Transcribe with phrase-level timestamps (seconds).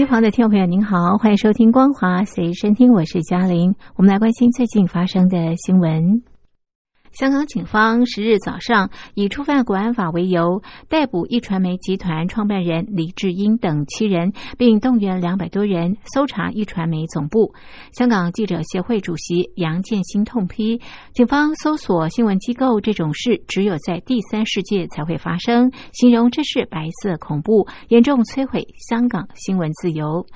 [0.00, 3.72] 音旁的听众朋友，您好，欢迎收听《光华随身听》，我是嘉玲。
[3.94, 6.33] 我们来关心最近发生的新闻。
[7.14, 17.54] 香港警方十日早上以触犯国安法为由，逮捕一传媒集团创办人李志英等七人，并动员两百多人搜查一传媒总部。
[17.92, 20.80] 香港记者协会主席杨建新痛批，
[21.12, 30.26] 警方搜索新闻机构这种事，只有在第三世界才会发生，形容这是白色恐怖，严重摧毁香港新闻自由。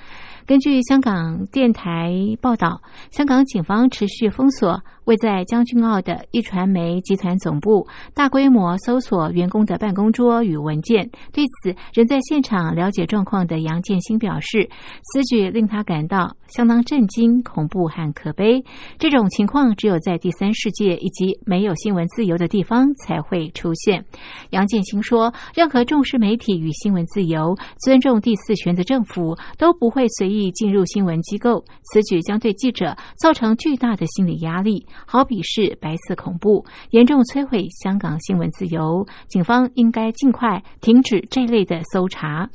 [0.48, 2.80] 根据香港电台报道，
[3.10, 11.10] 香港警方持续封锁位在将军澳的一传媒集团总部，大规模搜索员工的办公桌与文件。
[11.34, 14.70] 对此，仍在现场了解状况的杨建新表示，
[15.12, 18.64] 此举令他感到相当震惊、恐怖和可悲。
[18.98, 24.02] 这种情况只有在第三世界以及没有新闻自由的地方才会出现。
[24.48, 27.54] 杨建新说：“任何重视媒体与新闻自由、
[27.84, 39.06] 尊重第四权的政府都不会随意。”进入新闻机构，此举将对记者造成巨大的心理压力，好比是白色恐怖，严重摧毁香港新闻自由。
[39.28, 42.48] 警方应该尽快停止这类的搜查。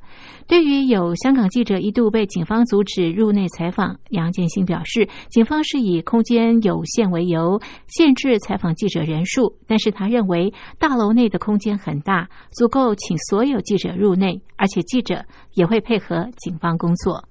[0.48, 15.23] 对于有香港记者一度被警方阻止入内采访，杨建新表示，警方是以空间有限为由限制采访记者人数，但是他认为大楼内的空间很大，足够请所有记者入内，而且记者
[15.54, 17.23] 也会配合警方工作。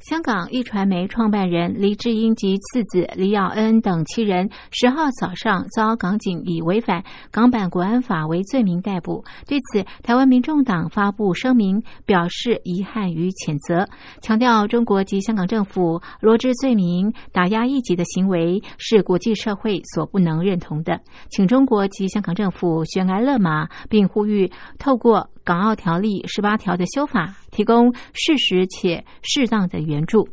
[0.00, 9.24] 香港一传媒创办人黎智英及次子黎耀恩等七人，十号早上遭港警以违反港版国安法为罪名逮捕。
[9.48, 13.88] 对此，台湾民众党发布声明，表示遗憾与谴责，
[14.20, 21.00] 强调中国及香港政府罗织罪名、打压异己的行为是国际社会所不能认同的，
[21.30, 25.30] 请中国及香港政府悬崖勒马，并呼吁透过。
[25.46, 30.28] 港澳条例十八条的修法，提供适时且适当的援助。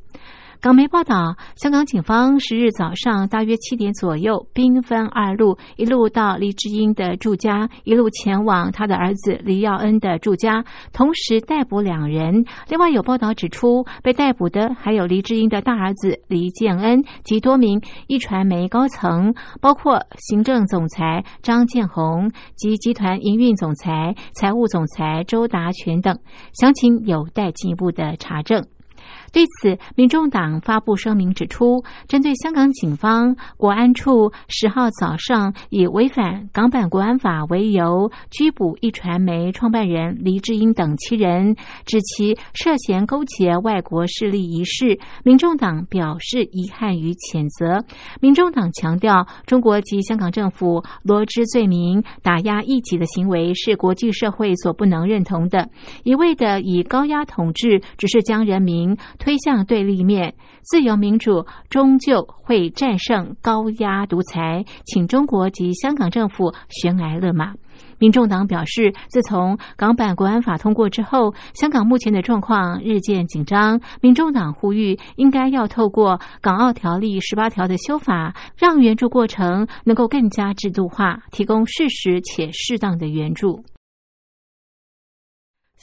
[0.64, 10.64] 港媒报道，香港警方十日早上大约七点左右，兵分二路，一路到黎智英的住家，一路前往他的儿子黎耀恩的住家，
[10.94, 12.46] 同时逮捕两人。
[12.70, 26.18] 另外有报道指出，被逮捕的还有黎智英的大儿子黎建恩及多名一传媒高层，包括行政总裁张建宏及集团营运总裁、财务总裁周达全等。
[26.54, 28.66] 详情有待进一步的查证。
[29.34, 41.56] 对此，民众党发布声明指出，针对香港警方国安处十号早上以违反港版国安法为由拘捕一传媒创办人黎智英等七人，
[41.86, 47.84] 指其涉嫌勾结外国势力一事，民众党表示遗憾与谴责。
[48.22, 55.72] 民众党强调，中国及香港政府罗织罪名、打压异己的行为是国际社会所不能认同的，
[56.04, 58.96] 一味的以高压统治，只是将人民。
[59.24, 67.54] 推向对立面，自由民主终究会战胜高压独裁，请中国及香港政府悬崖勒马。
[68.00, 73.80] 民众党表示，自从港版国安法通过之后，香港目前的状况日渐紧张。
[74.02, 83.64] 民众党呼吁，应该要透过港澳条例十八条的修法，让援助过程能够更加制度化，提供适时且适当的援助。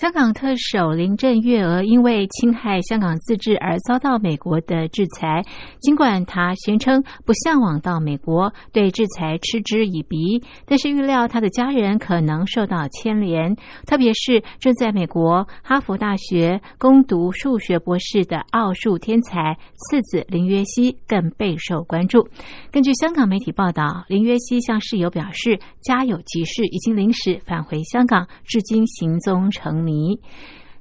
[0.00, 5.44] 香港特首林郑月娥因为侵害香港自治而遭到美国的制裁。
[5.78, 13.55] 尽管她宣称不向往到美国，对制裁嗤之以鼻，但是预料她的家人可能受到牵连。
[13.84, 22.26] 特别是正在美国哈佛大学攻读数学博士的奥数天才次子林约熙更备受关注。
[22.70, 29.89] 根据香港媒体报道，林约熙向室友表示，家有急事，已经临时返回香港，至今行踪成谜。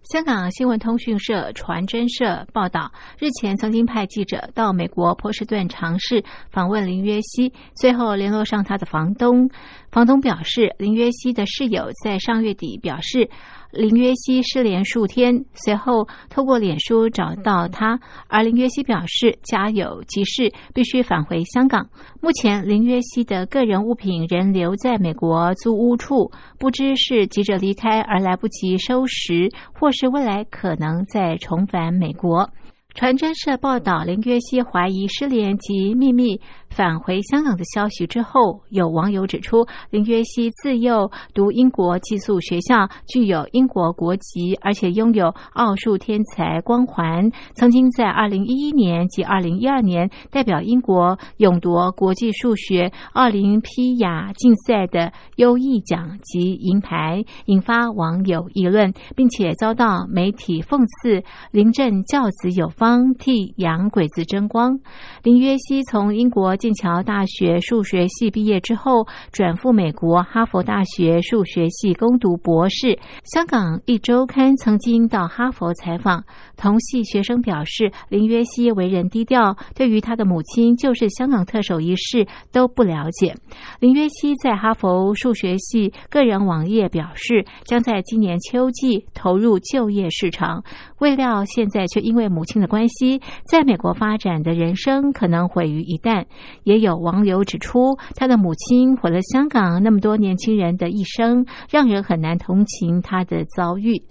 [0.03, 9.51] 香港新闻通讯社传真社报道，日前曾经派记者到美国波士顿尝试访问林约西，最后联络上他的房东。
[9.91, 13.29] 房东表示，林约西的室友在上月底表示。
[13.71, 21.87] 林约西失联数天，随后透过脸书找到他，而林约西表示家有急事，必须返回香港。
[22.19, 32.49] 目前林约西的个人物品仍留在美国租屋处，不知是急着离开而来不及收拾，或是未来可能再重返美国。
[32.95, 36.41] 传真社报道，林约熙怀疑失联及秘密
[36.79, 47.29] 返回香港的消息之后，有网友指出，林约熙自幼读英国寄宿学校，具有英国国籍，而且拥有奥数天才光环。
[47.53, 61.25] 曾经在二零一一年及二零一二年代表英国勇夺国际数学奥林匹亚竞赛的优异奖及银牌，引发网友议论，并且遭到媒体讽刺。
[61.51, 63.13] 林振教子有方。
[63.19, 64.79] 替洋鬼子争光。
[65.23, 72.99] 林约熙从英国剑桥大学数学系毕业之后，转赴美国哈佛大学数学系攻读博士。
[73.23, 76.25] 香港一周刊曾经到哈佛采访，
[76.55, 83.33] 同系学生表示，林约熙为人低调，对于他的母亲就是香港特首一事都不了解。
[83.79, 90.63] 林约熙在哈佛数学系个人网页表示，将在今年秋季投入就业市场，
[90.99, 92.79] 未料现在却因为母亲的关。
[92.79, 96.27] 关系在美国发展的人生可能毁于一旦。
[96.63, 104.01] 也有网友指出，他的母亲毁了香港那么多年轻人的一生，让人很难同情他的遭遇。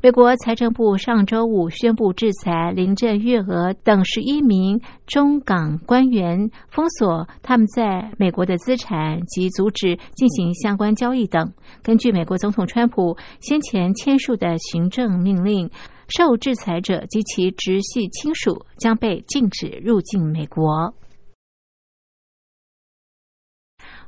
[0.00, 11.52] 美国财政部上周五宣布制裁林郑月娥等十一名中港官员，封锁他们在美国的资产及阻止进行相关交易等。
[11.82, 15.70] 根据美国总统川普先前签署的行政命令。
[16.08, 20.92] 受制裁者及其直系亲属将被禁止入境美国。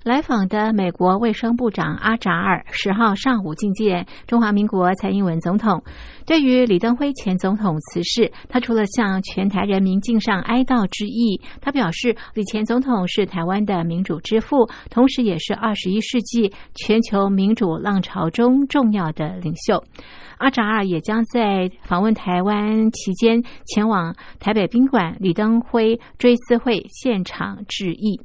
[0.04, 5.82] 来访的美国卫生部长阿扎尔十号上午觐见中华民国蔡英文总统。
[6.26, 19.82] 对于李登辉前总统辞世，他除了向全台人民敬上哀悼之意，他表示李前总统是台湾的民主之父，同时也是二十一世纪全球民主浪潮中重要的领袖。
[20.36, 28.20] 阿扎尔也将在访问台湾期间前往台北宾馆李登辉追思会现场致意。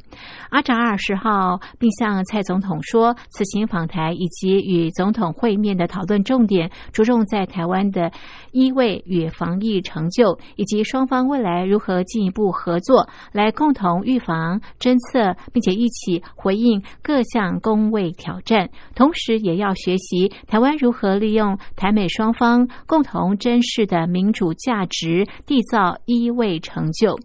[0.50, 8.12] 阿扎尔十号并向蔡总统说，此行访台以及与总统会面的讨论重点，着重在台湾的
[8.52, 18.70] 医卫与防疫成就，以及双方未来如何进一步合作，来共同预防、侦测，并且一起回应各项公卫挑战。
[18.94, 22.10] 同时，也要学习台湾如何利用台美。
[22.10, 27.18] 双方共同珍视的民主价值，缔造医卫成就。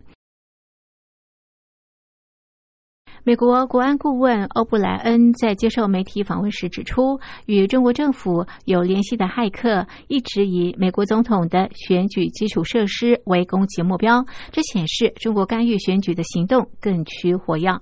[3.26, 17.80] 美国国安顾问欧布莱恩在接受媒体访问时指出，与中国政府有联系的骇客一直以美国总统的选举基础设施为攻击目标，这显示中国干预选举的行动更趋火药。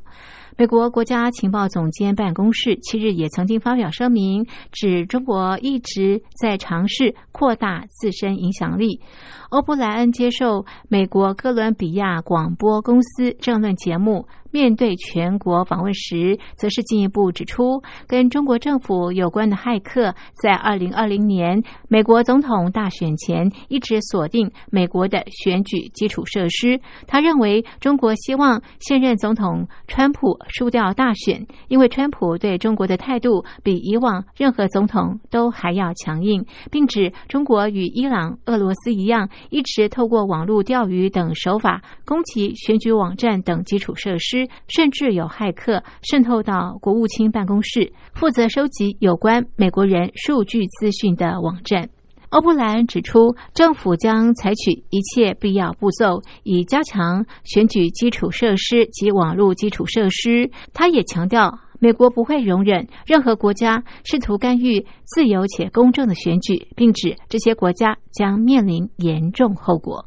[0.57, 9.01] 美国国家情报总监办公室七日也曾经发表声明，指中国一直在尝试扩大自身影响力。
[9.49, 14.29] 欧布莱恩接受美国哥伦比亚广播公司政论节目。
[14.53, 26.79] 面对全国访问时，则是进一步指出，跟中国政府有关的骇客在二零二零年美国总统大选前一直锁定美国的选举基础设施。
[27.07, 44.42] 他认为，中国希望现任总统川普输掉大选，因为川普对中国的态度比以往任何总统都还要强硬，并指中国与伊朗、俄罗斯一样，一直透过网络钓鱼等手法攻击选举网站等基础设施。
[44.69, 51.89] 甚至有骇客渗透到国务卿办公室，负责收集有关美国人数据资讯的网站。
[52.31, 60.51] 欧布莱恩指出，政府将采取一切必要步骤，以加强选举基础设施及网络基础设施。
[60.73, 70.07] 他也强调，美国不会容忍任何国家试图干预自由且公正的选举，并指这些国家将面临严重后果。